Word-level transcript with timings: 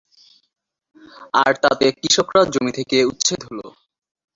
আর 1.41 1.51
তাতে 1.63 1.85
কৃষকরা 1.97 2.41
জমি 2.53 2.71
থেকে 2.77 2.97
উচ্ছেদ 3.11 3.41
হলো। 3.47 3.67